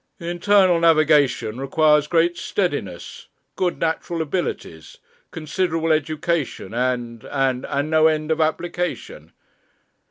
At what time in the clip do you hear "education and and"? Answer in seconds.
5.91-7.67